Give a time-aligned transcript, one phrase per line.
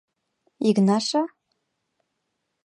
[0.69, 1.23] —Игнаша?..